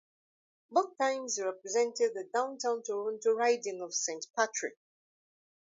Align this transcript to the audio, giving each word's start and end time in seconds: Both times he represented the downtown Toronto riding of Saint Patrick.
Both 0.71 0.97
times 0.97 1.35
he 1.35 1.43
represented 1.43 2.15
the 2.15 2.27
downtown 2.33 2.81
Toronto 2.81 3.33
riding 3.33 3.81
of 3.83 3.93
Saint 3.93 4.25
Patrick. 4.35 4.79